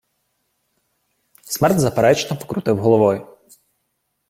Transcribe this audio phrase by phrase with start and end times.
[1.43, 3.37] Смерд заперечно покрутив головою.